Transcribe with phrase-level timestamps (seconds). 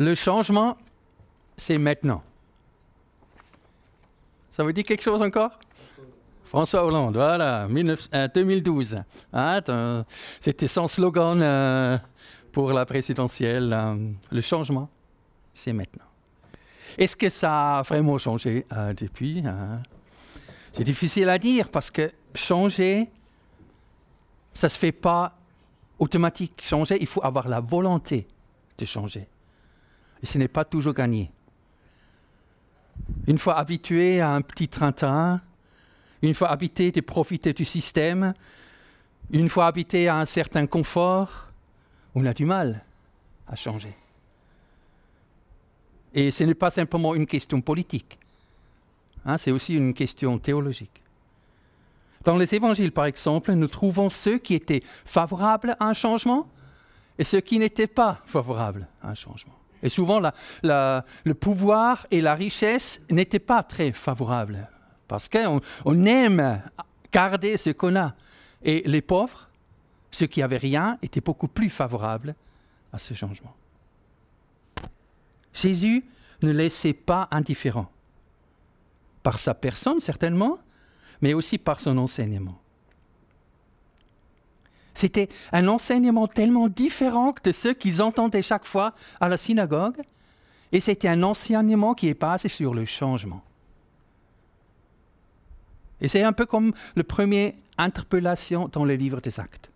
[0.00, 0.78] Le changement,
[1.58, 2.22] c'est maintenant.
[4.50, 5.50] Ça vous dit quelque chose encore?
[6.44, 8.94] François Hollande, voilà, 2012.
[8.94, 9.00] Euh,
[9.34, 9.60] ah,
[10.40, 11.98] c'était son slogan euh,
[12.50, 13.74] pour la présidentielle.
[13.74, 14.88] Euh, le changement,
[15.52, 16.06] c'est maintenant.
[16.96, 18.64] Est-ce que ça a vraiment changé?
[18.96, 19.44] Depuis
[20.72, 23.06] C'est difficile à dire parce que changer,
[24.54, 25.36] ça ne se fait pas
[25.98, 26.62] automatique.
[26.64, 28.26] Changer, il faut avoir la volonté
[28.78, 29.28] de changer.
[30.22, 31.30] Et ce n'est pas toujours gagné.
[33.26, 35.40] Une fois habitué à un petit train-train,
[36.22, 38.34] une fois habité de profiter du système,
[39.30, 41.46] une fois habité à un certain confort,
[42.14, 42.84] on a du mal
[43.46, 43.94] à changer.
[46.12, 48.18] Et ce n'est pas simplement une question politique,
[49.24, 51.00] hein, c'est aussi une question théologique.
[52.24, 56.48] Dans les évangiles, par exemple, nous trouvons ceux qui étaient favorables à un changement
[57.18, 59.59] et ceux qui n'étaient pas favorables à un changement.
[59.82, 60.20] Et souvent,
[60.62, 64.68] le pouvoir et la richesse n'étaient pas très favorables
[65.08, 66.62] parce qu'on on aime
[67.10, 68.14] garder ce qu'on a.
[68.62, 69.48] Et les pauvres,
[70.12, 72.36] ceux qui n'avaient rien, étaient beaucoup plus favorables
[72.92, 73.54] à ce changement.
[75.52, 76.04] Jésus
[76.42, 77.90] ne laissait pas indifférent,
[79.24, 80.58] par sa personne certainement,
[81.20, 82.59] mais aussi par son enseignement.
[85.00, 89.96] C'était un enseignement tellement différent de ceux qu'ils entendaient chaque fois à la synagogue,
[90.72, 93.40] et c'était un enseignement qui est basé sur le changement.
[96.02, 99.70] Et c'est un peu comme la première interpellation dans le livre des actes.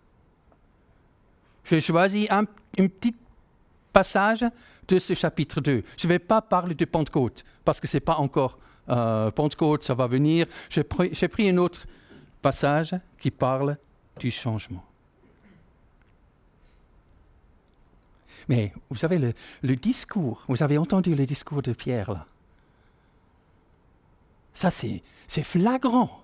[1.63, 3.15] J'ai choisi un, petit
[3.91, 4.45] passage
[4.87, 5.83] de ce chapitre 2.
[5.97, 9.81] Je ne vais pas parler de Pentecôte, parce que ce n'est pas encore euh, Pentecôte,
[9.83, 10.45] ça va venir.
[10.69, 11.87] J'ai pris, un autre
[12.43, 13.75] passage qui parle
[14.19, 14.85] du changement.
[18.47, 22.25] Mais vous savez, le, discours, vous avez entendu le discours de Pierre là?
[24.53, 26.23] Ça, c'est flagrant.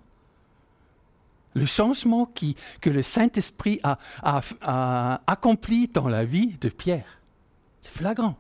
[1.53, 7.19] Le changement qui, que le Saint-Esprit a, a, accompli dans la vie de Pierre.
[7.81, 8.37] C'est flagrant.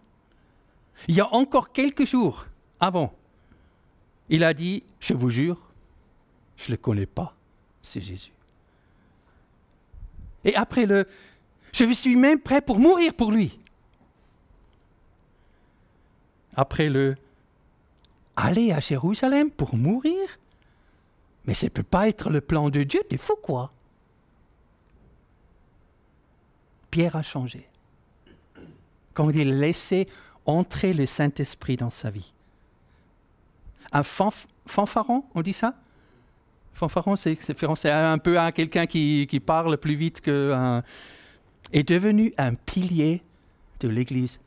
[1.09, 2.45] Il y a encore quelques jours
[2.79, 3.13] avant,
[4.29, 5.59] il a dit, je vous jure,
[6.55, 7.35] je ne le connais pas,
[7.81, 8.31] c'est Jésus.
[10.45, 11.05] Et après le,
[11.73, 13.59] je suis même prêt pour mourir pour lui.
[16.55, 17.15] Après le,
[18.35, 20.17] aller à Jérusalem pour mourir?
[21.45, 23.71] Mais ça ne peut pas être le plan de Dieu, il faut quoi
[26.89, 27.67] Pierre a changé.
[29.13, 30.07] Quand il laissé
[30.45, 32.33] entrer le Saint-Esprit dans sa vie.
[33.91, 35.75] Un fanfaron, on dit ça?
[36.73, 37.37] Fanfaron, c'est
[37.91, 40.81] un peu quelqu'un qui, parle plus vite que...
[41.71, 43.21] est devenu un pilier
[43.79, 44.39] de l'Église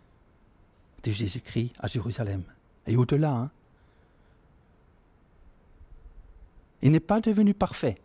[1.04, 2.42] de Jésus-Christ à Jérusalem.
[2.86, 3.50] Et au-delà, hein.
[6.82, 7.96] Il n'est pas devenu parfait.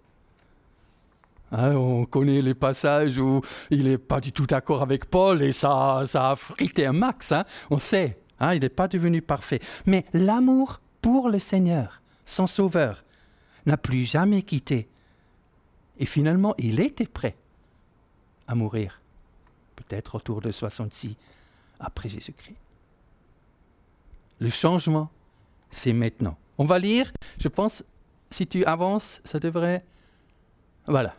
[1.51, 5.51] Hein, on connaît les passages où il n'est pas du tout d'accord avec Paul et
[5.51, 7.31] ça, ça a frité un max.
[7.31, 7.43] Hein.
[7.69, 9.59] On sait, hein, il n'est pas devenu parfait.
[9.85, 13.03] Mais l'amour pour le Seigneur, son Sauveur,
[13.65, 14.87] n'a plus jamais quitté.
[15.97, 17.35] Et finalement, il était prêt
[18.47, 19.01] à mourir,
[19.75, 21.17] peut-être autour de 66
[21.79, 22.55] après Jésus-Christ.
[24.39, 25.09] Le changement,
[25.69, 26.37] c'est maintenant.
[26.57, 27.83] On va lire, je pense,
[28.29, 29.83] si tu avances, ça devrait...
[30.87, 31.13] Voilà.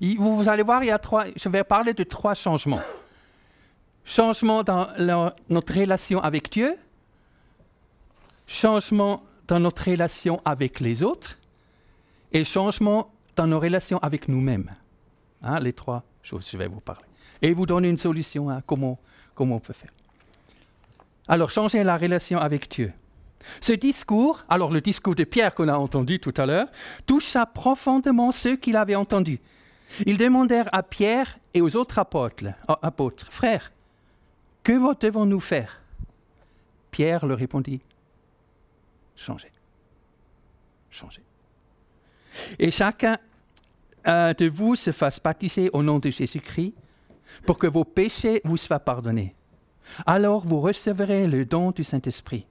[0.00, 2.80] Vous allez voir, il y a trois, je vais parler de trois changements.
[4.04, 4.88] Changement dans
[5.48, 6.76] notre relation avec Dieu,
[8.46, 11.38] changement dans notre relation avec les autres
[12.32, 14.74] et changement dans nos relations avec nous-mêmes.
[15.42, 17.04] Hein, les trois choses, je vais vous parler.
[17.40, 18.98] Et vous donner une solution à comment,
[19.34, 19.92] comment on peut faire.
[21.28, 22.92] Alors, changer la relation avec Dieu.
[23.60, 26.68] Ce discours, alors le discours de Pierre qu'on a entendu tout à l'heure,
[27.06, 29.40] toucha profondément ceux qui l'avaient entendu.
[30.06, 33.72] Ils demandèrent à Pierre et aux autres apôtres, euh, Frères,
[34.62, 35.80] que devons-nous faire?
[36.90, 37.80] Pierre leur répondit
[39.16, 39.50] Changez.
[40.90, 41.22] Changez.
[42.58, 43.18] Et chacun
[44.04, 46.74] de vous se fasse baptiser au nom de Jésus-Christ
[47.44, 49.34] pour que vos péchés vous soient pardonnés.
[50.06, 52.46] Alors vous recevrez le don du Saint-Esprit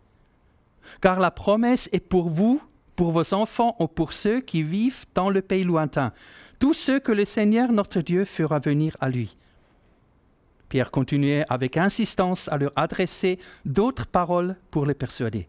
[1.01, 2.61] car la promesse est pour vous,
[2.95, 6.11] pour vos enfants ou pour ceux qui vivent dans le pays lointain,
[6.59, 9.37] tous ceux que le Seigneur notre Dieu fera venir à lui.
[10.69, 15.47] Pierre continuait avec insistance à leur adresser d'autres paroles pour les persuader.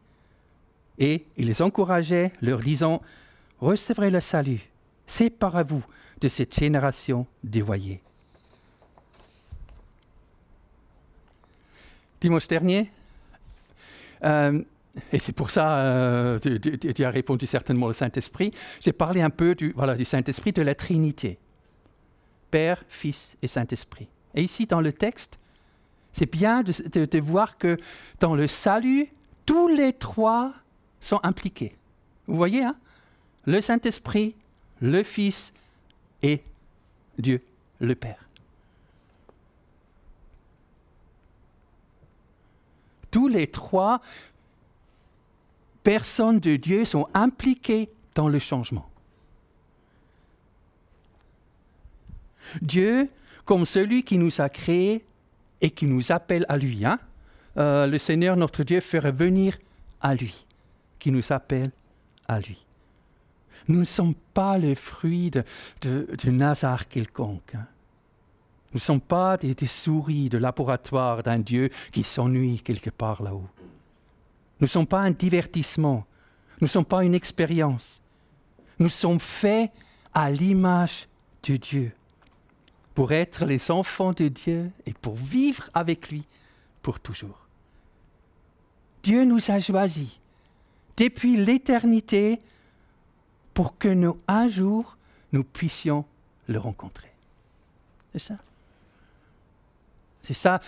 [0.99, 3.01] Et il les encourageait, leur disant,
[3.61, 4.69] Recevrez le salut,
[5.07, 5.83] séparez-vous
[6.21, 8.01] de cette génération dévoyée.
[12.21, 12.91] Dimanche dernier,
[14.25, 14.63] euh,
[15.13, 19.55] et c'est pour ça euh, tu, as répondu certainement au Saint-Esprit, j'ai parlé un peu
[19.55, 21.39] du, voilà, du Saint-Esprit, de la Trinité.
[22.51, 24.09] Père, Fils et Saint-Esprit.
[24.35, 25.39] Et ici, dans le texte,
[26.13, 27.77] c'est bien de, de, voir que
[28.21, 29.09] dans le salut,
[29.45, 30.55] tous les trois
[31.01, 31.77] sont impliqués.
[32.27, 32.77] Vous voyez, hein?
[33.45, 34.35] Le Saint-Esprit,
[34.81, 35.53] le Fils
[36.23, 36.43] et
[37.19, 37.43] Dieu,
[37.81, 38.28] le Père.
[43.11, 44.01] Tous les trois
[45.83, 48.89] personnes de Dieu sont impliquées dans le changement.
[52.63, 53.09] Dieu,
[53.45, 55.05] comme celui qui nous a créés
[55.61, 56.99] et qui nous appelle à lui, hein?
[57.57, 59.59] Euh, le Seigneur notre Dieu ferait venir
[60.01, 60.47] à lui,
[60.99, 61.71] qui nous appelle
[62.29, 62.65] à lui.
[63.67, 65.45] Nous ne sommes pas le fruit de,
[65.83, 67.55] de, hasard quelconque.
[67.55, 67.67] Hein.
[68.73, 73.49] Nous ne sommes pas des, souris de laboratoire d'un Dieu qui s'ennuie quelque part là-haut.
[74.61, 76.05] Nous ne sommes pas un divertissement.
[76.61, 78.03] Nous ne sommes pas une expérience.
[78.79, 79.71] Nous sommes faits
[80.13, 81.09] à l'image
[81.45, 81.93] de Dieu
[82.95, 86.25] pour être les enfants de Dieu et pour vivre avec lui
[86.83, 87.47] pour toujours.
[89.03, 90.21] Dieu nous a choisis
[90.97, 92.39] depuis l'éternité
[93.55, 94.99] pour que nous, un jour,
[95.33, 96.05] nous puissions
[96.49, 97.13] le rencontrer.
[98.13, 98.37] C'est ça.
[100.23, 100.61] C'est ça,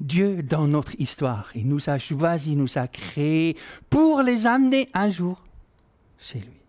[0.00, 1.50] Dieu dans notre histoire.
[1.54, 3.56] Il nous a choisis, nous a créés
[3.88, 5.42] pour les amener un jour
[6.18, 6.60] chez lui.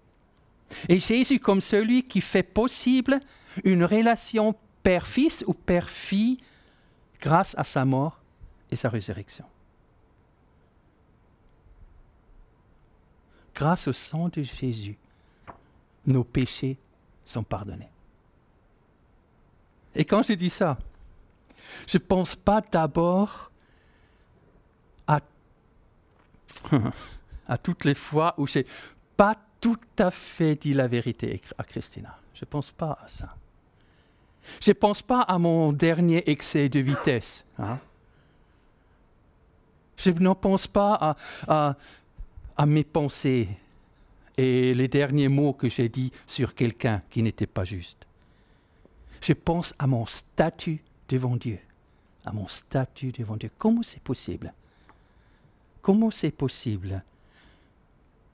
[0.90, 3.20] Et Jésus comme celui qui fait possible
[3.64, 6.40] une relation père-fils ou père-fille
[7.20, 8.20] grâce à sa mort
[8.72, 9.46] et sa résurrection.
[13.56, 14.98] grâce au sang de Jésus,
[16.06, 16.78] nos péchés
[17.26, 17.90] sont pardonnés.
[19.96, 20.78] Et quand je dis ça,
[21.88, 23.52] je ne pense pas d'abord
[27.48, 28.66] à, toutes les fois où je n'ai
[29.16, 32.18] pas tout à fait dit la vérité à Christina.
[32.34, 33.36] Je ne pense pas à ça.
[34.62, 37.46] Je ne pense pas à mon dernier excès de vitesse.
[37.60, 37.78] Hein.
[39.98, 41.16] Je ne pense pas
[41.48, 41.75] à
[42.58, 43.50] à mes pensées
[44.38, 48.06] et les derniers mots que j'ai dit sur quelqu'un qui n'était pas juste.
[49.22, 51.60] Je pense à mon statut devant Dieu,
[52.25, 53.52] à mon statut devant Dieu.
[53.57, 54.54] Comment c'est possible?
[55.81, 57.04] Comment c'est possible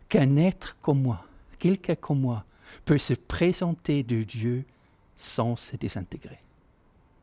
[0.08, 1.26] qu'un être comme moi,
[1.60, 2.46] quelqu'un comme moi,
[2.86, 4.64] peut se présenter de Dieu
[5.18, 6.40] sans se désintégrer?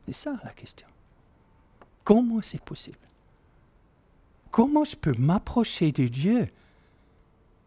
[0.05, 0.87] C'est ça la question.
[2.03, 2.97] Comment c'est possible?
[4.51, 6.47] Comment je peux m'approcher de Dieu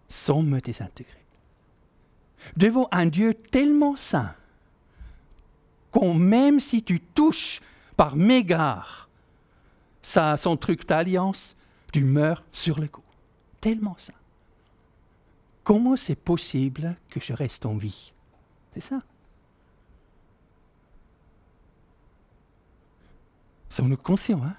[0.09, 1.19] sans me désintégrer?
[2.57, 4.35] Devant un Dieu tellement saint,
[5.93, 7.61] qu'on même si tu touches
[7.97, 9.09] par mégare
[10.03, 11.57] son truc d'alliance,
[11.93, 13.03] tu meurs sur le coup.
[13.61, 14.15] Tellement saint.
[15.65, 18.13] Comment c'est possible que je reste en vie?
[18.75, 18.99] C'est ça.
[23.69, 24.57] Sommes-nous conscients hein?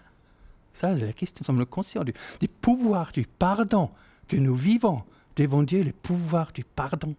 [0.74, 1.44] Ça, c'est la question.
[1.44, 3.92] Sommes-nous conscients du, du pouvoir du pardon
[4.28, 5.04] que nous vivons
[5.36, 7.16] devant Dieu le pouvoir du pardon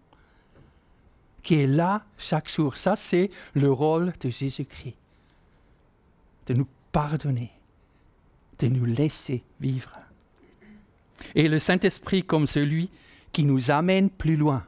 [1.43, 2.75] qui est là chaque jour.
[2.75, 4.95] Ça, c'est le rôle de Jésus-Christ.
[6.45, 7.51] De nous pardonner,
[8.59, 9.91] de nous laisser vivre.
[11.33, 12.89] Et le Saint-Esprit comme celui
[13.31, 14.65] qui nous amène plus loin.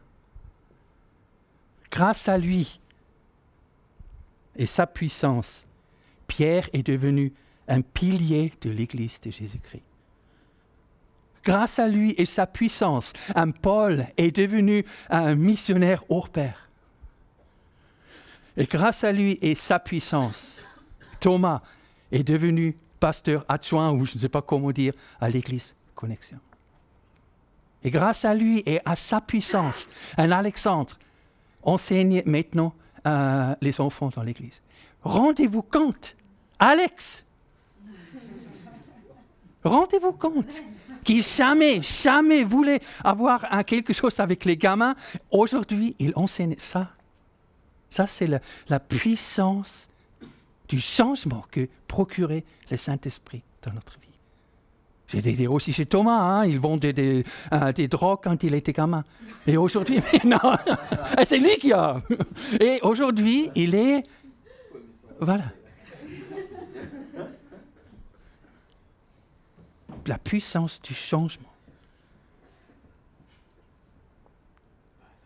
[1.92, 2.80] Grâce à lui
[4.56, 5.68] et sa puissance,
[6.28, 7.34] Pierre est devenu
[7.68, 9.84] un pilier de l'Église de Jésus-Christ.
[11.44, 16.70] Grâce à lui et sa puissance, un Paul est devenu un missionnaire hors pair.
[18.58, 20.66] Et grâce à lui et sa puissance,
[21.28, 21.60] Thomas
[22.10, 26.40] est devenu pasteur adjoint, ou je ne sais pas comment dire, à l'Église Connexion.
[27.84, 30.98] Et grâce à lui et à sa puissance, un Alexandre
[31.64, 32.74] enseigne maintenant
[33.06, 34.62] euh, les enfants dans l'Église.
[35.04, 36.16] Rendez-vous compte,
[36.60, 37.26] Alex,
[39.66, 40.64] rendez-vous compte
[41.04, 44.96] qui jamais, jamais voulait avoir quelque chose avec les gamins,
[45.30, 46.88] aujourd'hui, il enseigne ça.
[47.90, 48.30] Ça, c'est
[48.70, 49.90] la, puissance
[50.68, 54.08] du changement que procurait le Saint-Esprit dans notre vie.
[55.08, 58.74] J'ai dit aussi chez Thomas, hein, ils vendait des, euh, des, drogues quand il était
[58.74, 59.06] gamin.
[59.46, 60.58] Et aujourd'hui, non,
[61.24, 62.02] c'est lui qui a.
[62.60, 64.04] Et aujourd'hui, il est.
[65.22, 65.46] Voilà.
[70.08, 71.54] la puissance du changement.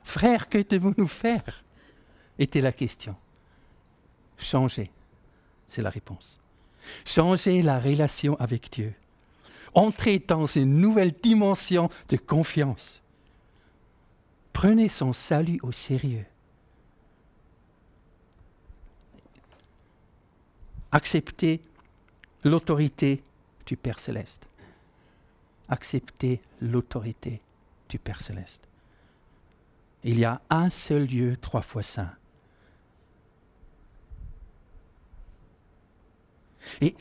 [0.03, 1.63] Frère, que devons-nous faire?
[2.37, 3.15] Était la question.
[4.37, 4.91] Changer,
[5.71, 6.39] c'est la réponse.
[7.05, 8.93] Changez la relation avec Dieu.
[9.73, 13.01] Entrez dans une nouvelle dimension de confiance.
[14.51, 16.25] Prenez son salut au sérieux.
[20.91, 21.61] Acceptez
[22.43, 23.23] l'autorité
[23.65, 24.47] du Père céleste.
[25.69, 27.39] Acceptez l'autorité
[27.87, 28.67] du Père céleste.
[30.03, 32.11] Il y a un seul Dieu, trois fois saint.
[36.81, 36.95] Et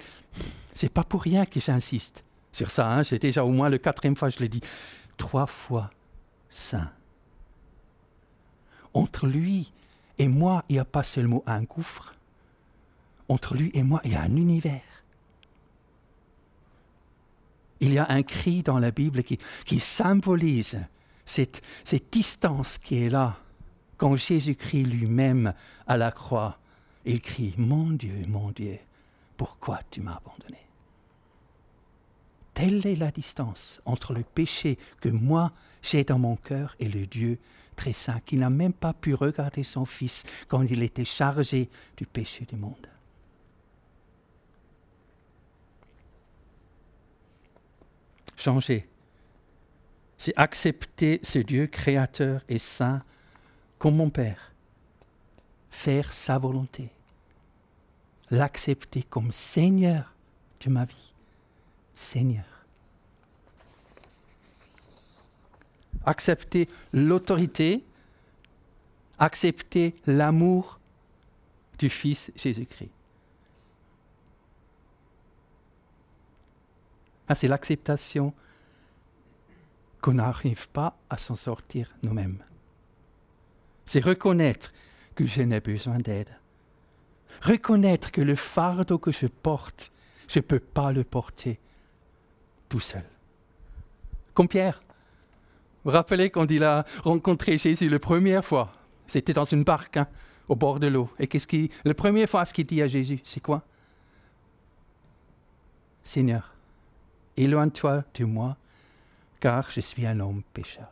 [0.72, 2.90] c'est pas pour rien que j'insiste sur ça.
[2.90, 3.04] Hein.
[3.04, 4.62] C'est déjà au moins le quatrième fois que je l'ai dit.
[5.16, 5.90] Trois fois
[6.48, 6.90] saint.
[8.94, 9.72] Entre lui
[10.18, 12.14] et moi, il n'y a pas seulement un gouffre.
[13.28, 14.82] Entre lui et moi, il y a un univers.
[17.80, 20.80] Il y a un cri dans la Bible qui, symbolise
[21.24, 23.38] cette, cette distance qui est là.
[23.96, 25.54] Quand Jésus-Christ lui-même
[25.86, 26.58] à la croix,
[27.06, 28.78] il crie, Mon Dieu, mon Dieu,
[29.40, 30.60] pourquoi tu m'as abandonné.
[32.52, 37.06] Telle est la distance entre le péché que moi j'ai dans mon cœur et le
[37.06, 37.38] Dieu
[37.74, 42.04] très saint qui n'a même pas pu regarder son Fils quand il était chargé du
[42.04, 42.86] péché du monde.
[48.36, 48.86] Changer,
[50.18, 53.02] c'est accepter ce Dieu créateur et saint
[53.78, 54.52] comme mon Père,
[55.70, 56.90] faire sa volonté,
[58.30, 60.14] l'accepter comme Seigneur
[60.60, 61.12] de ma vie.
[61.94, 62.44] Seigneur.
[66.06, 67.84] Accepter l'autorité,
[69.18, 70.80] accepter l'amour
[71.78, 72.90] du Fils Jésus-Christ.
[77.28, 78.32] Ah, c'est l'acceptation
[80.00, 82.42] qu'on n'arrive pas à s'en sortir nous-mêmes.
[83.84, 84.72] C'est reconnaître
[85.14, 86.30] que je n'ai besoin d'aide.
[87.42, 89.92] Reconnaître que le fardeau que je porte,
[90.28, 91.58] je ne peux pas le porter
[92.68, 93.04] tout seul.
[94.34, 94.80] Comme Pierre.
[95.84, 98.72] Vous rappelez quand il a rencontré Jésus la première fois
[99.06, 100.06] C'était dans une barque hein,
[100.48, 101.10] au bord de l'eau.
[101.18, 103.62] Et qu'est-ce qu'il, la première fois, ce qu'il dit à Jésus, c'est quoi?
[106.02, 106.54] Seigneur,
[107.36, 108.56] éloigne-toi de moi,
[109.40, 110.88] car je suis un homme pécheur.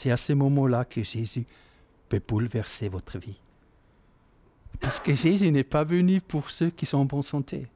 [0.00, 1.44] C'est à ce moment-là que Jésus
[2.08, 3.38] peut bouleverser votre vie.
[4.80, 7.66] Parce que Jésus n'est pas venu pour ceux qui sont en bonne santé.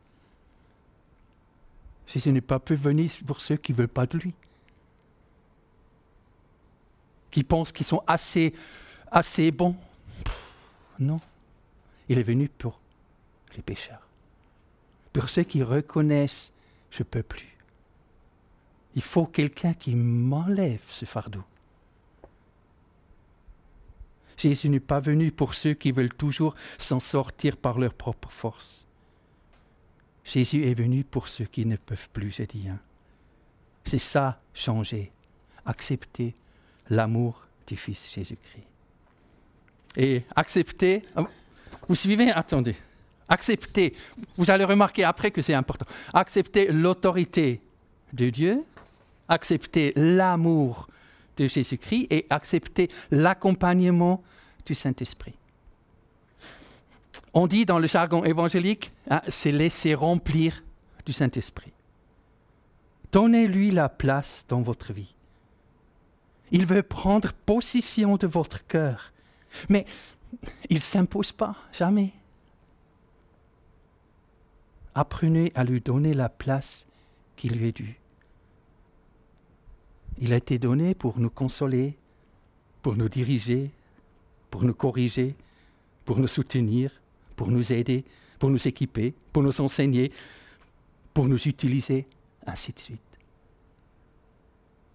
[2.07, 4.33] Jésus n'est pas venu pour ceux qui ne veulent pas de lui.
[7.31, 8.55] Qui pensent qu'ils sont assez,
[9.11, 9.77] assez bons.
[10.99, 11.21] Non.
[12.09, 12.81] Il est venu pour
[13.55, 14.09] les pécheurs.
[15.13, 16.55] Pour ceux qui reconnaissent,
[16.91, 17.55] je ne peux plus.
[18.95, 21.45] Il faut quelqu'un qui m'enlève ce fardeau.
[24.37, 28.87] Jésus n'est pas venu pour ceux qui veulent toujours s'en sortir par leur propre force.
[30.25, 32.69] Jésus est venu pour ceux qui ne peuvent plus, j'ai dit.
[32.69, 32.79] Hein.
[33.85, 35.13] C'est ça, changer,
[35.67, 36.35] accepter
[36.89, 38.67] l'amour du Fils Jésus-Christ.
[39.97, 41.25] Et accepter, ah,
[41.89, 42.77] vous suivez, attendez,
[43.29, 43.95] accepter,
[44.37, 47.61] vous allez remarquer après que c'est important, accepter l'autorité
[48.13, 48.65] de Dieu,
[49.29, 50.89] accepter l'amour
[51.37, 54.23] de Jésus-Christ et accepter l'accompagnement
[54.67, 55.35] du Saint-Esprit.
[57.33, 60.63] On dit dans le jargon évangélique, hein, c'est laisser remplir
[61.05, 61.73] du Saint-Esprit.
[63.13, 65.15] Donnez-lui la place dans votre vie.
[66.51, 69.13] Il veut prendre possession de votre cœur.
[69.69, 69.87] Mais
[70.69, 72.13] il ne s'impose pas, jamais.
[74.95, 76.87] Apprenez à lui donner la place
[77.37, 77.99] qui lui est due.
[80.21, 81.97] Il a été donné pour nous consoler,
[82.83, 83.71] pour nous diriger,
[84.51, 85.35] pour nous corriger,
[86.05, 86.91] pour nous soutenir,
[87.37, 88.05] pour nous aider,
[88.39, 90.13] pour nous équiper, pour nous enseigner,
[91.13, 92.07] pour nous utiliser,
[92.47, 93.01] ainsi de suite.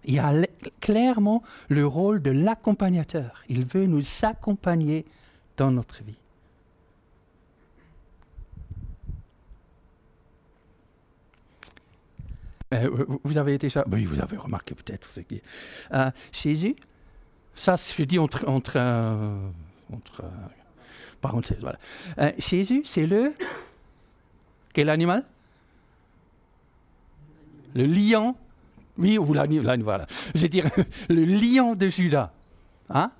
[0.04, 0.32] Il y a
[0.80, 3.42] clairement le rôle de l'accompagnateur.
[3.48, 5.04] Il veut nous accompagner
[5.56, 6.19] dans notre vie.
[12.72, 15.42] Euh, vous avez déjà, oui, vous avez remarqué peut-être ce qui.
[15.92, 16.76] Euh, Jésus,
[17.54, 19.48] ça je dis entre, entre, euh,
[19.92, 20.22] entre
[21.20, 21.78] parenthèses, voilà.
[22.38, 23.34] Jésus, c'est le
[24.72, 25.24] quel animal?
[27.74, 28.36] Le lion,
[28.98, 30.06] oui, ou l'animal, voilà.
[30.34, 30.70] Je dire
[31.08, 32.32] le lion de Judas,
[32.88, 33.10] hein?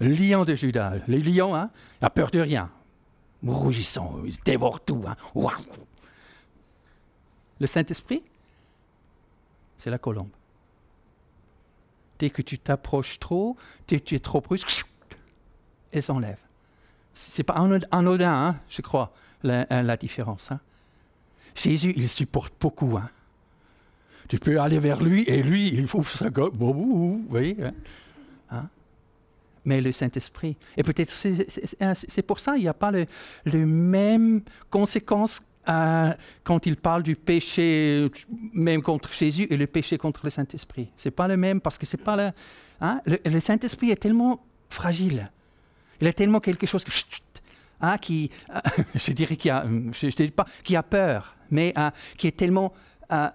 [0.00, 1.70] Le lion de Judas, le lion, hein,
[2.00, 2.70] il n'a peur de rien,
[3.44, 5.14] rougissant, il dévore tout, hein?
[7.60, 8.22] Le Saint-Esprit?
[9.84, 10.30] C'est la colombe.
[12.18, 13.54] Dès que tu t'approches trop,
[13.86, 14.86] dès que tu es trop brusque,
[15.92, 16.38] elle s'enlève.
[17.12, 19.12] C'est pas anodin, hein, je crois,
[19.42, 20.50] la, la différence.
[20.52, 20.60] Hein.
[21.54, 22.96] Jésus, il supporte beaucoup.
[22.96, 23.10] Hein.
[24.28, 26.30] Tu peux aller vers lui et lui, il faut ça.
[26.30, 27.54] Vous voyez
[28.50, 28.68] hein.
[29.66, 30.56] Mais le Saint-Esprit.
[30.78, 33.06] Et peut-être c'est pour ça qu'il n'y a pas le,
[33.44, 38.10] le même conséquence quand il parle du péché
[38.52, 40.90] même contre Jésus et le péché contre le Saint-Esprit.
[40.96, 42.30] C'est pas le même parce que c'est pas le,
[42.80, 45.30] hein, le, Saint-Esprit est tellement fragile.
[46.00, 46.84] Il est tellement quelque chose
[47.80, 48.30] hein, qui,
[48.94, 52.72] je dirais qui a, je, je pas, qui a peur, mais euh, qui est tellement,
[53.10, 53.30] on,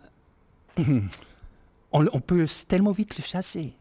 [1.91, 3.73] on, peut tellement vite le chasser.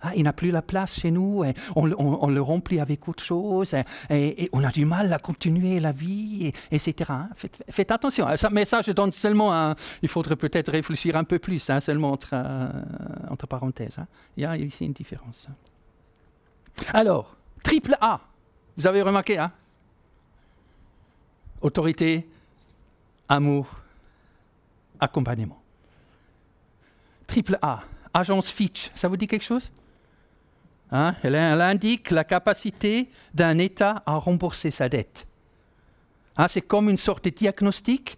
[0.00, 1.84] Ah, il n'a plus la place chez nous, on,
[2.28, 3.74] le remplit avec autre chose,
[4.10, 6.94] et, on a du mal à continuer la vie, etc.
[7.08, 7.28] Hein.
[7.68, 11.40] Faites, attention, ça, mais ça je donne seulement, un, il faudrait peut-être réfléchir un peu
[11.40, 13.98] plus, hein, seulement entre, euh, parenthèses.
[13.98, 14.06] Hein.
[14.36, 15.48] Il y a ici une différence.
[16.94, 18.20] Alors, triple A,
[18.76, 19.50] vous avez remarqué, hein
[21.60, 22.28] Autorité,
[23.28, 23.66] amour,
[25.00, 25.60] accompagnement.
[27.26, 27.80] Triple A,
[28.14, 29.72] agence Fitch, ça vous dit quelque chose?
[30.90, 31.14] Hein?
[31.22, 35.26] Elle, indique la capacité d'un État à rembourser sa dette.
[36.36, 38.16] Hein, c'est comme une sorte de diagnostic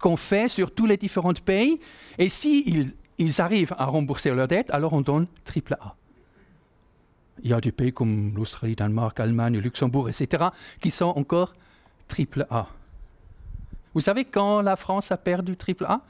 [0.00, 1.80] qu'on fait sur tous les différents pays.
[2.18, 5.94] Et s'ils ils arrivent à rembourser leur dette, alors on donne triple A.
[7.42, 10.44] Il y a des pays comme l'Australie, Danemark, Allemagne, Luxembourg, etc.,
[10.80, 11.54] qui sont encore
[12.08, 12.68] triple A.
[13.94, 16.00] Vous savez quand la France a perdu triple A?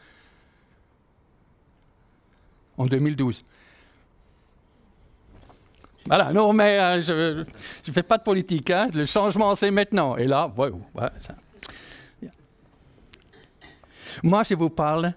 [2.79, 3.45] En 2012.
[6.07, 8.71] Voilà, non, mais euh, je ne fais pas de politique.
[8.71, 8.89] Hein.
[8.93, 10.17] Le changement, c'est maintenant.
[10.17, 10.71] Et là, ouais,
[11.21, 11.35] ça.
[14.23, 15.15] Moi, je vous parle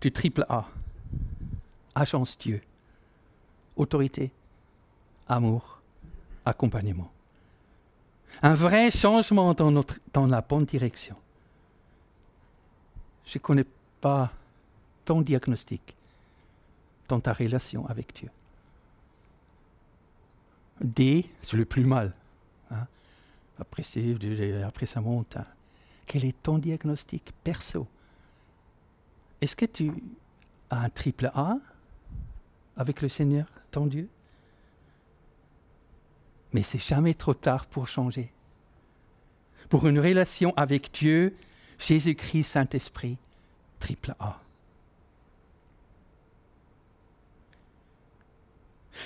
[0.00, 0.66] du triple A.
[1.94, 2.60] Agence Dieu.
[3.76, 4.30] Autorité,
[5.28, 5.80] amour,
[6.44, 7.10] accompagnement.
[8.42, 11.16] Un vrai changement dans, notre, dans la bonne direction.
[13.26, 13.66] Je ne connais
[14.00, 14.30] pas
[15.04, 15.94] ton diagnostic
[17.08, 18.30] dans ta relation avec Dieu.
[20.80, 22.14] D, c'est le plus mal.
[22.70, 22.86] Hein.
[23.58, 23.82] Après,
[24.64, 25.36] après, ça monte.
[26.06, 27.86] Quel est ton diagnostic perso?
[29.40, 29.92] Est-ce que tu
[30.70, 31.58] as un triple A
[32.76, 34.08] avec le Seigneur, ton Dieu?
[36.52, 38.32] Mais c'est jamais trop tard pour changer.
[39.68, 41.36] Pour une relation avec Dieu,
[41.78, 43.18] Jésus-Christ, Saint-Esprit,
[43.78, 44.40] triple A.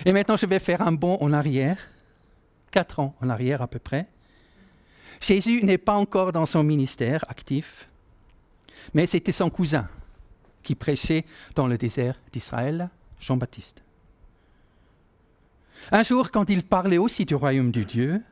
[0.04, 1.78] Et maintenant, je vais faire un bond en arrière,
[2.70, 4.06] quatre ans en arrière à peu près.
[5.20, 7.88] Jésus n'est pas encore dans son ministère actif,
[8.92, 9.88] mais c'était son cousin
[10.62, 13.82] qui prêchait dans le désert d'Israël, Jean-Baptiste.
[15.92, 18.22] Un jour, quand il parlait aussi du royaume de Dieu,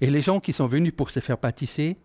[0.00, 1.96] et les gens qui sont venus pour se faire baptiser,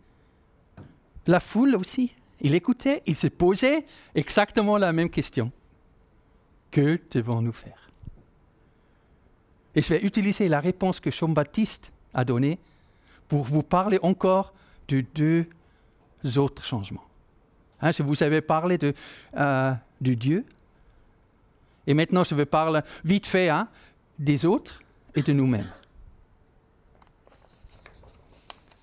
[1.27, 5.51] la foule aussi, il écoutait, il se posait exactement la même question.
[6.71, 7.89] Que devons-nous faire?
[9.75, 12.59] Et je vais utiliser la réponse que Jean-Baptiste a donnée
[13.27, 14.53] pour vous parler encore
[14.87, 15.47] de deux
[16.37, 17.03] autres changements.
[17.81, 18.93] Hein, je vous avais parlé de,
[19.35, 20.45] euh, du Dieu,
[21.87, 23.67] et maintenant je vais parler vite fait hein,
[24.19, 24.79] des autres
[25.15, 25.69] et de nous-mêmes.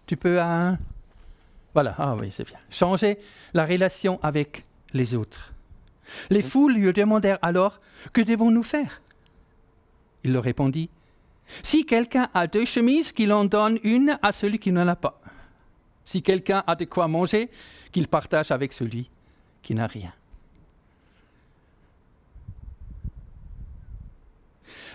[0.07, 0.40] Tu peux...
[0.40, 0.79] Hein,
[1.72, 2.59] voilà, ah oui, c'est bien.
[2.68, 3.18] Changer
[3.55, 5.53] la relation avec les autres.
[6.29, 7.81] Les foules lui demandèrent alors,
[8.12, 9.00] que devons-nous faire?
[10.24, 10.90] Il leur répondit
[11.62, 15.20] Si quelqu'un a deux chemises, qu'il en donne une à celui qui n'en a pas.
[16.04, 17.50] Si quelqu'un a de quoi manger,
[17.92, 19.11] qu'il partage avec celui
[19.62, 20.12] qui n'a rien.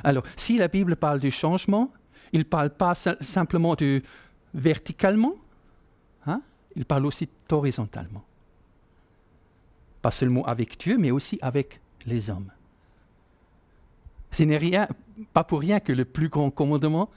[0.03, 1.91] Alors, si la Bible parle du changement,
[2.31, 4.03] il ne parle pas simplement du
[4.53, 5.35] verticalement,
[6.25, 6.41] hein?
[6.75, 8.23] il parle aussi horizontalement.
[10.01, 12.51] Pas seulement avec Dieu, mais aussi avec les hommes.
[14.35, 14.89] Ce n'est rien,
[15.31, 17.09] pas pour rien que le plus grand commandement,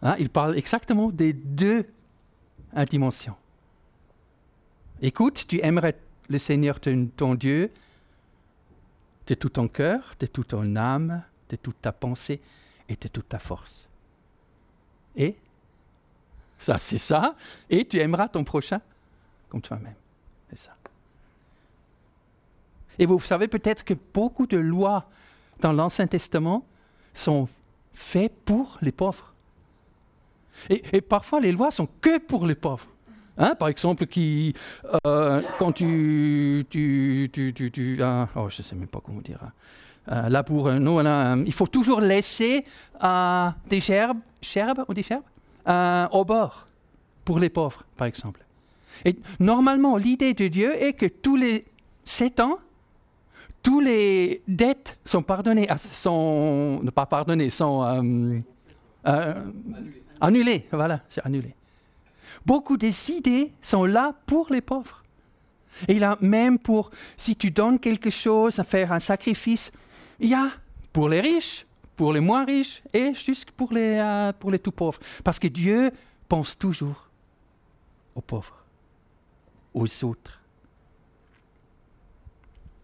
[0.00, 1.84] hein, il parle exactement des deux
[2.88, 3.36] dimensions.
[5.02, 5.94] Écoute, tu aimerais
[6.30, 7.70] le Seigneur ton, Dieu
[9.26, 12.40] de tout ton cœur, de toute ton âme, de toute ta pensée
[12.88, 13.86] et de toute ta force.
[15.16, 15.36] Et
[16.58, 17.36] ça, c'est ça.
[17.68, 18.80] Et tu aimeras ton prochain
[19.50, 19.92] comme toi-même.
[20.48, 20.74] C'est ça.
[22.98, 25.10] Et vous savez peut-être que beaucoup de lois
[25.60, 26.64] dans l'Ancien Testament
[27.14, 27.48] sont
[27.94, 29.32] faits pour les pauvres.
[30.70, 32.86] Et, parfois, les lois sont que pour les pauvres.
[33.38, 34.54] Hein, par exemple, qui,
[35.06, 39.38] euh, quand tu, tu, tu, tu, ah, oh, je ne sais même pas comment dire,
[39.42, 39.52] hein.
[40.10, 41.00] euh, là pour nous,
[41.44, 42.64] il faut toujours laisser
[43.04, 45.22] euh, des gerbes, gerbes ou des gerbes,
[45.68, 46.66] euh, au bord
[47.26, 48.40] pour les pauvres, par exemple.
[49.04, 51.66] Et normalement, l'idée de Dieu est que tous les
[52.04, 52.58] sept ans,
[53.66, 58.38] tous les dettes sont pardonnées, sont, ne pas pardonnées, sont euh,
[59.08, 59.44] euh,
[60.20, 60.68] annulées.
[60.70, 61.52] Voilà, c'est annulé.
[62.44, 65.02] Beaucoup des idées sont là pour les pauvres.
[65.88, 69.72] Et a même pour, si tu donnes quelque chose, faire un sacrifice,
[70.20, 70.52] il y a
[70.92, 73.14] pour les riches, pour les moins riches et
[73.56, 75.00] pour les, euh, pour les tout pauvres.
[75.24, 75.90] Parce que Dieu
[76.28, 77.08] pense toujours
[78.14, 78.62] aux pauvres,
[79.74, 80.40] aux autres.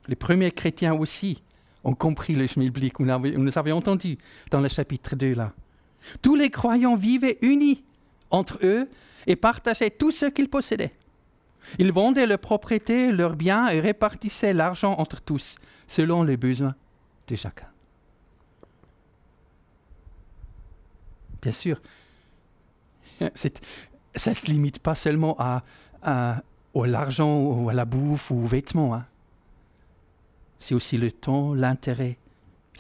[0.08, 1.42] Les premiers chrétiens aussi
[1.84, 3.06] ont compris le schmilblick, nous,
[3.38, 4.18] nous avons entendu
[4.50, 5.52] dans le chapitre 2 là.
[6.20, 7.82] Tous les croyants vivaient unis
[8.30, 8.88] entre eux
[9.26, 10.92] et partageaient tout ce qu'ils possédaient.
[11.78, 16.74] Ils vendaient leurs propriétés, leurs biens et répartissaient l'argent entre tous, selon les besoins
[17.28, 17.66] de chacun.
[21.40, 21.80] Bien sûr,
[23.34, 25.62] ça ne se limite pas seulement à,
[26.02, 26.42] à,
[26.74, 28.94] l'argent ou à la bouffe ou aux vêtements.
[28.94, 29.06] Hein.
[30.62, 32.18] C'est aussi le temps, l'intérêt,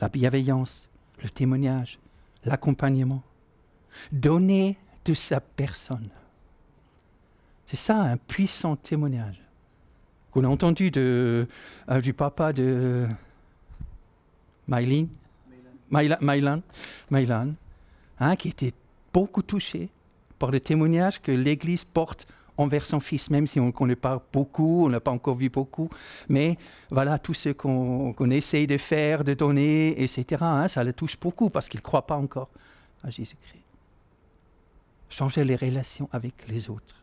[0.00, 0.88] la bienveillance,
[1.20, 1.98] le témoignage,
[2.44, 3.24] l'accompagnement.
[4.12, 6.08] Donner de sa personne.
[7.66, 9.42] C'est ça un puissant témoignage.
[10.30, 11.44] Qu'on a entendu euh,
[12.00, 13.08] du papa de
[14.68, 15.08] Mylène,
[15.90, 16.60] Mylan,
[18.20, 18.74] hein, qui était
[19.12, 19.88] beaucoup touché
[20.38, 24.22] par le témoignage que l'Église porte envers son fils, même si on ne connaît pas
[24.32, 25.88] beaucoup, on n'a pas encore vu beaucoup.
[26.28, 26.56] Mais
[26.90, 31.50] voilà, tout ce qu'on essaye de faire, de donner, etc., hein, ça le touche beaucoup
[31.50, 32.50] parce qu'il ne croit pas encore
[33.02, 33.62] à Jésus-Christ.
[35.08, 36.96] Changer les relations avec les autres.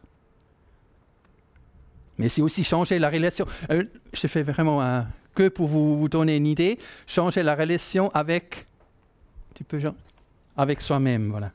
[2.18, 3.46] Mais c'est aussi changer la relation.
[3.72, 8.66] Euh, je fais vraiment un, que pour vous, donner une idée, changer la relation avec,
[10.58, 11.52] avec soi-même, voilà.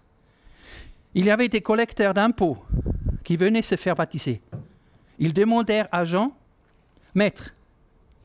[1.15, 2.59] Il y avait des collecteurs d'impôts
[3.25, 4.41] qui venaient se faire baptiser.
[5.19, 6.37] Ils demandèrent à Jean,
[7.15, 7.55] Maître,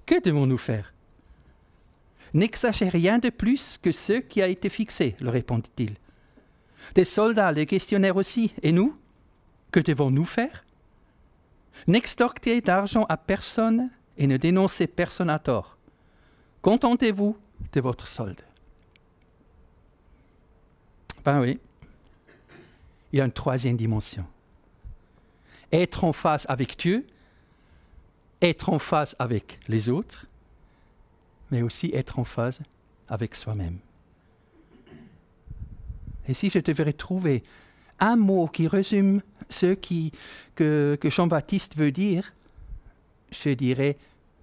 [0.06, 0.94] que devons-nous faire?
[2.34, 5.96] N'exagère rien de plus que ce qui a été fixé, leur répondit-il.
[6.96, 8.54] Des soldats les questionnèrent aussi.
[8.62, 8.96] Et nous
[9.72, 10.66] Que devons-nous faire?
[11.88, 15.78] N'extorquez d'argent à personne et ne dénoncez personne à tort.
[16.62, 17.38] Contentez-vous
[17.72, 18.42] de votre solde.
[21.24, 21.60] Ben oui,
[23.12, 24.26] il y a une troisième dimension.
[25.72, 27.06] Être en face avec Dieu,
[28.42, 30.26] être en face avec les autres,
[31.52, 32.62] mais aussi être en phase
[33.08, 33.80] avec soi-même.
[36.28, 37.44] Et si je devrais trouver
[38.00, 42.34] un mot qui résume ce que Jean-Baptiste veut dire,
[43.32, 43.98] je dirais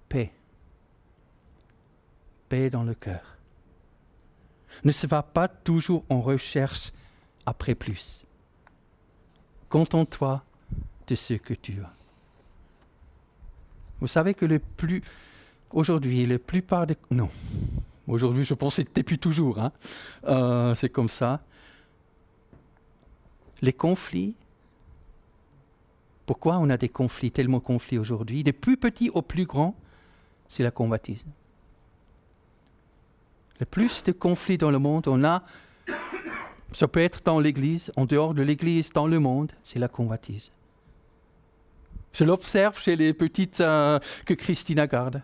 [0.09, 0.31] paix.
[2.49, 3.37] Paix dans le cœur.
[4.83, 6.91] Ne se va pas toujours en recherche
[7.45, 8.25] après plus.
[9.69, 10.43] Contente-toi
[11.07, 11.93] de ce que tu as.
[13.99, 15.01] Vous savez que le plus.
[15.71, 16.95] Aujourd'hui, la plupart des.
[17.11, 17.29] Non.
[18.07, 19.59] Aujourd'hui, je pense que depuis toujours.
[19.59, 19.71] Hein.
[20.25, 21.41] Euh, c'est comme ça
[23.61, 24.35] les conflits.
[26.25, 28.43] Pourquoi on a des conflits, tellement de conflits aujourd'hui?
[28.43, 29.75] Des plus petits aux plus grands,
[30.47, 31.25] c'est la convoitise.
[33.59, 35.41] Le plus de conflits dans le monde on a,
[36.73, 40.51] ça peut être dans l'Église, en dehors de l'Église, dans le monde, c'est la convoitise.
[42.17, 45.21] Je l'observe chez les petites euh, que Christina garde.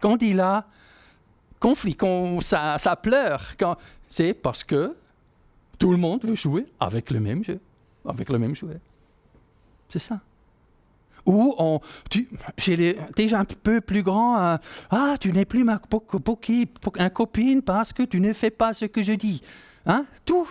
[0.00, 0.66] Quand il a
[1.58, 3.42] conflit, quand ça, pleure,
[4.06, 4.94] c'est parce que
[5.78, 7.58] tout le monde veut jouer avec le même jeu,
[8.06, 8.80] avec le même jouet.
[9.88, 10.20] C'est ça.
[11.24, 14.56] Ou on, tu, chez les déjà un peu plus grands, euh,
[14.90, 15.80] ah, tu n'es plus ma
[17.08, 19.42] copine parce que tu ne fais pas ce que je dis.
[19.86, 20.04] Hein?
[20.26, 20.48] Tout.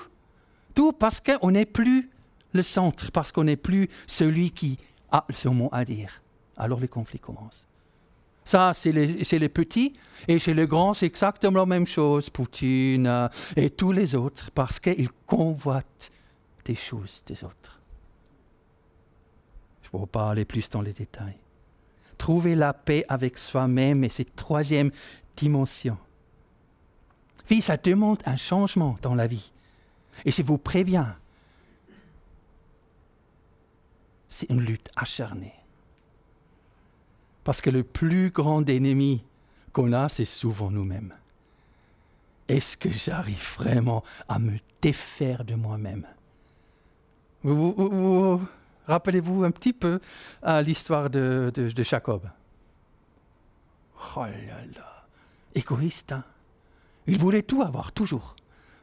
[0.73, 2.10] Tout parce qu'on n'est plus
[2.54, 4.80] le centre, parce qu'on n'est plus celui qui
[5.12, 6.22] a son mot à dire.
[6.56, 7.65] Alors les conflits commencent.
[8.48, 9.93] Ça, c'est les, petits.
[10.26, 12.30] Et chez les grands, c'est exactement la même chose.
[12.30, 16.10] Poutine euh, et tous les autres, parce qu'ils convoitent
[16.63, 17.82] des choses des autres.
[19.82, 21.38] Je ne vais pas aller plus dans les détails.
[22.17, 24.91] Trouver la paix avec soi-même et cette troisième
[25.36, 25.98] dimension.
[27.52, 29.52] Oui, ça demande un changement dans la vie.
[30.24, 31.17] Et je vous préviens,
[34.30, 35.54] c'est une lutte acharnée.
[37.44, 39.24] Parce que le plus grand ennemi
[39.72, 41.13] qu'on a, c'est souvent nous-mêmes.
[42.48, 46.06] Est-ce que j'arrive vraiment à me défaire de moi-même?
[47.44, 48.42] Vous,
[48.88, 50.00] Rappelez-vous un petit peu
[50.42, 52.30] à l'histoire de, de, Jacob?
[54.16, 55.06] Oh là là,
[55.54, 56.13] égoïste.
[56.13, 56.24] Hein?
[57.06, 58.36] Il voulait tout avoir, toujours.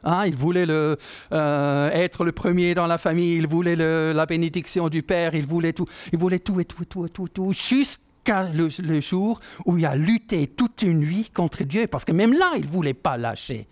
[0.05, 5.01] Hein, il voulait euh, être le premier dans la famille, il voulait la bénédiction du
[5.01, 8.43] Père, il voulait tout, il voulait tout et tout et tout et tout, tout jusqu'à
[8.43, 12.33] le, le, jour où il a lutté toute une nuit contre Dieu, parce que même
[12.33, 13.67] là, il ne voulait pas lâcher.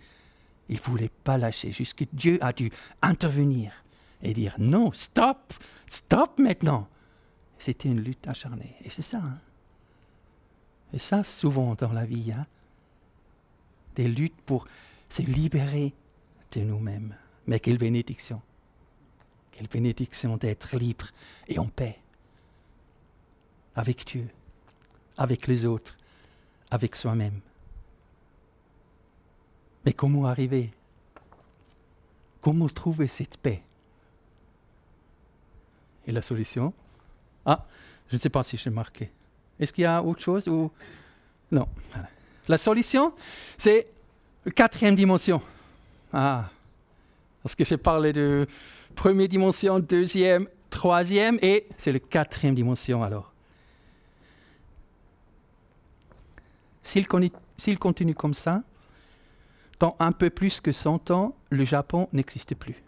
[0.68, 2.70] Il ne voulait pas lâcher, jusqu'à Dieu a dû
[3.00, 3.72] intervenir
[4.24, 5.54] et dire non, stop,
[5.86, 6.88] stop maintenant.
[7.58, 8.74] C'était une lutte acharnée.
[8.84, 9.18] Et c'est ça.
[9.18, 9.38] Hein.
[10.92, 12.46] Et ça, souvent dans la vie, hein.
[13.94, 14.66] des luttes pour
[15.08, 15.94] se libérer
[16.62, 17.16] nous-mêmes.
[17.46, 18.40] Mais quelle bénédiction.
[19.52, 21.08] Quelle bénédiction d'être libre
[21.48, 21.98] et en paix.
[23.74, 24.28] Avec Dieu,
[25.16, 25.96] avec les autres,
[26.70, 27.40] avec soi-même.
[29.84, 30.72] Mais comment arriver?
[32.40, 33.62] Comment trouver cette paix?
[36.06, 36.72] Et la solution?
[37.44, 37.66] Ah,
[38.08, 39.10] je ne sais pas si je l'ai marqué.
[39.58, 40.70] Est-ce qu'il y a autre chose ou?
[41.50, 41.68] Non.
[42.48, 43.14] La solution,
[43.56, 43.86] c'est
[44.44, 45.40] la quatrième dimension.
[46.16, 46.48] Ah,
[47.42, 48.46] parce que j'ai parlé de
[48.94, 53.32] première dimension, deuxième, troisième, et c'est la quatrième dimension alors.
[56.84, 58.62] S'il continue comme ça,
[59.80, 62.80] dans un peu plus que 100 ans, le Japon n'existe plus.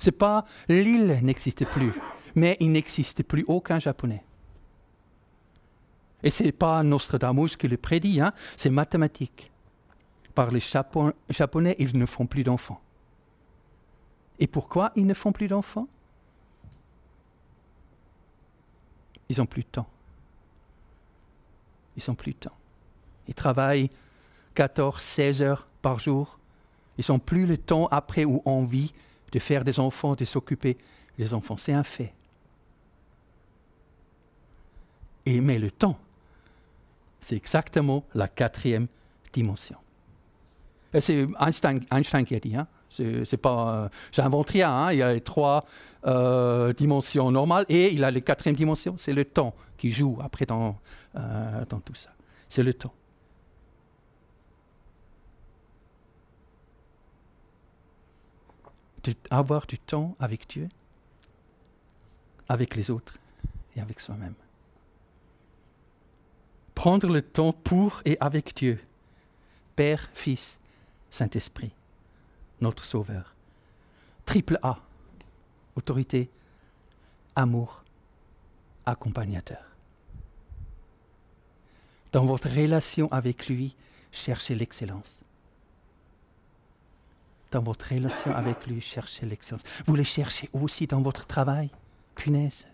[0.00, 1.92] C'est pas l'île n'existe plus,
[2.34, 4.24] mais il n'existe plus aucun Japonais.
[6.24, 9.52] Et ce n'est pas Nostradamus qui le prédit, hein, c'est mathématique.
[10.34, 12.80] Par les Japonais, ils ne font plus d'enfants.
[14.38, 15.88] Et pourquoi ils ne font plus d'enfants?
[19.28, 19.88] Ils n'ont plus de temps.
[21.96, 22.56] Ils n'ont plus de temps.
[23.28, 23.90] Ils travaillent
[24.54, 26.38] 14, 16 heures par jour.
[26.98, 28.92] Ils n'ont plus le temps après ou envie
[29.32, 30.76] de faire des enfants, de s'occuper
[31.18, 31.56] des enfants.
[31.56, 32.12] C'est un fait.
[35.26, 35.98] Et, mais le temps,
[37.20, 38.88] c'est exactement la quatrième
[39.32, 39.76] dimension.
[40.98, 42.66] C'est Einstein, qui a dit, hein?
[42.88, 44.70] c'est pas, j'invente rien.
[44.70, 44.92] Hein?
[44.92, 45.64] Il y a les trois
[46.06, 50.46] euh, dimensions normales et il a la quatrième dimension, c'est le temps qui joue après
[50.46, 50.76] dans,
[51.16, 52.10] euh, dans tout ça.
[52.48, 52.92] C'est le temps.
[59.30, 60.68] avoir du temps avec Dieu,
[62.48, 63.18] avec les autres
[63.74, 64.34] et avec soi-même.
[66.74, 68.78] Prendre le temps pour et avec Dieu,
[69.76, 70.60] Père, Fils,
[71.10, 71.72] Saint-Esprit,
[72.60, 73.34] notre Sauveur.
[74.24, 74.78] Triple A,
[75.76, 76.30] autorité,
[77.36, 77.82] amour,
[78.86, 79.64] accompagnateur.
[82.12, 83.76] Dans votre relation avec lui,
[84.10, 85.20] cherchez l'excellence
[87.50, 89.62] dans votre relation avec lui, cherchez l'excellence.
[89.86, 91.70] Vous les cherchez aussi dans votre travail.
[92.14, 92.66] Punaise.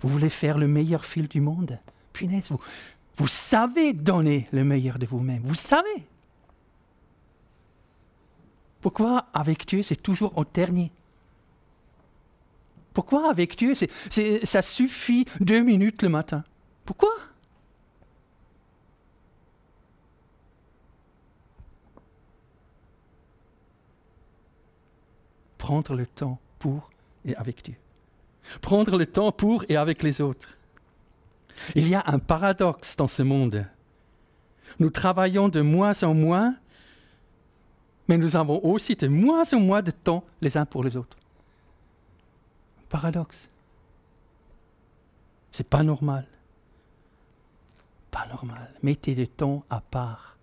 [0.00, 1.78] Vous voulez faire le meilleur fil du monde.
[2.12, 2.60] Punaise, vous,
[3.16, 5.42] vous savez donner le meilleur de vous-même.
[5.44, 6.06] Vous savez.
[8.88, 10.90] Pourquoi avec Dieu, c'est toujours au dernier?
[12.94, 16.42] Pourquoi avec Dieu, ça suffit deux minutes le matin?
[16.86, 17.10] Pourquoi?
[25.58, 26.88] Prendre le temps pour
[27.26, 27.74] et avec Dieu.
[28.62, 30.56] Prendre le temps pour et avec les autres.
[31.74, 33.66] Il y a un paradoxe dans ce monde.
[34.78, 36.56] Nous travaillons de moins en moins,
[38.08, 41.16] mais nous avons aussi de moins en moins de temps les uns pour les autres.
[42.88, 43.50] Paradoxe.
[45.52, 46.26] C'est pas normal.
[48.10, 48.72] Pas normal.
[48.82, 50.36] Mettez du temps à part.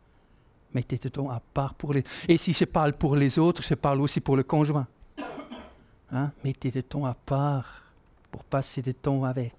[0.73, 2.04] Mettez du temps à part pour les.
[2.28, 4.88] Et si je parle pour les autres, je parle aussi pour le conjoint.
[6.12, 6.32] Hein?
[6.43, 7.82] Mettez du temps à part
[8.30, 9.56] pour passer du temps avec.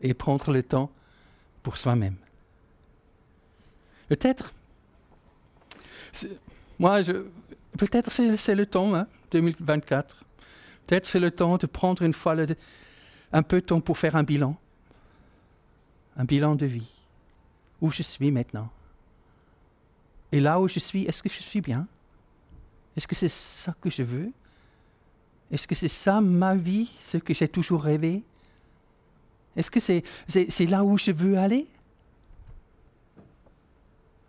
[0.00, 0.90] Et prendre le temps
[1.62, 2.16] pour soi-même.
[4.08, 4.52] Peut-être,
[6.78, 7.00] moi,
[7.78, 10.24] peut-être c'est le temps, hein, 2024.
[10.86, 12.36] Peut-être c'est le temps de prendre une fois
[13.32, 14.56] un peu de temps pour faire un bilan.
[16.16, 16.90] Un bilan de vie.
[17.80, 18.70] Où je suis maintenant.
[20.30, 21.86] Et là où je suis, est-ce que je suis bien?
[22.96, 24.30] Est-ce que c'est ça que je veux?
[25.50, 28.22] Est-ce que c'est ça ma vie, ce que j'ai toujours rêvé?
[29.56, 30.02] Est-ce que c'est,
[30.66, 31.66] là où je veux aller?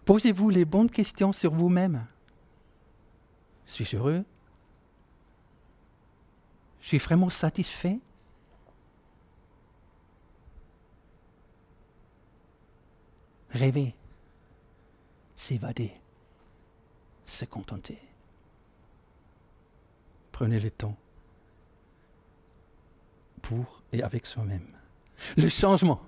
[0.05, 2.05] Posez-vous les bonnes questions sur vous-même.
[3.65, 4.23] Suis-je heureux?
[6.81, 7.99] Je suis vraiment satisfait?
[13.49, 13.95] Rêver,
[15.35, 15.93] s'évader,
[17.25, 17.97] se contenter.
[20.31, 20.97] Prenez le temps
[23.41, 24.67] pour et avec soi-même.
[25.37, 26.01] Le changement.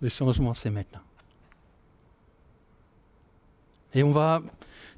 [0.00, 1.02] Le changement, c'est maintenant.
[3.94, 4.42] Et on va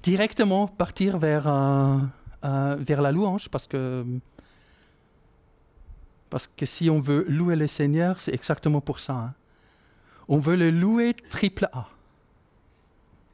[0.02, 1.98] directement partir vers, euh,
[2.44, 4.04] euh, vers la louange parce que,
[6.28, 9.14] parce que si on veut louer le Seigneur, c'est exactement pour ça.
[9.14, 9.34] hein.
[10.28, 11.88] On veut le louer triple A.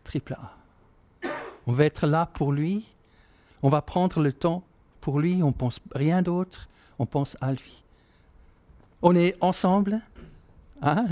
[0.04, 1.28] Triple A.
[1.66, 2.86] On veut être là pour lui.
[3.62, 4.62] On va prendre le temps
[5.00, 5.42] pour lui.
[5.42, 6.68] On pense rien d'autre.
[6.98, 7.82] On pense à lui.
[9.02, 10.00] On est ensemble.
[10.86, 11.06] Hein?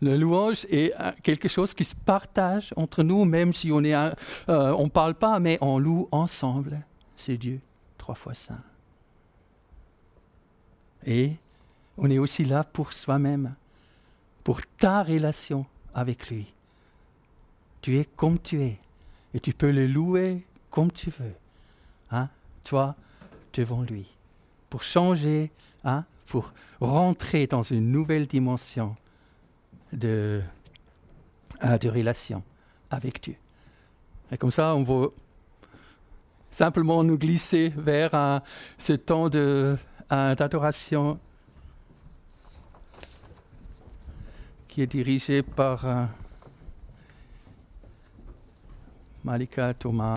[0.00, 4.14] Le louange est euh, quelque chose qui se partage entre nous, même si on un-
[4.48, 6.80] euh, parle pas, mais on loue ensemble.
[7.16, 7.60] C'est Dieu,
[7.98, 8.62] trois fois saint.
[11.06, 11.32] Et
[11.96, 13.54] on est aussi là pour soi-même,
[14.42, 16.52] pour ta relation avec lui.
[17.82, 18.78] Tu es comme tu es,
[19.34, 21.34] et tu peux le louer comme tu veux.
[22.10, 22.28] Hein?
[22.64, 22.94] Toi,
[23.52, 24.06] devant lui,
[24.70, 25.50] pour changer,
[25.84, 26.04] hein?
[26.26, 28.96] pour rentrer dans une nouvelle dimension
[29.94, 30.42] de,
[31.62, 32.42] euh, de relation
[32.90, 33.36] avec Dieu.
[34.30, 35.08] Et comme ça, on va
[36.50, 38.40] simplement nous glisser vers euh,
[38.76, 39.76] ce temps euh,
[40.10, 41.18] d'adoration
[44.68, 46.08] qui est dirigé par
[49.22, 50.12] Malika Thomas.